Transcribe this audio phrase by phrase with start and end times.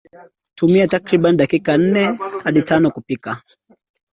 [0.55, 3.41] Tumia takriban dakika nnetanokupika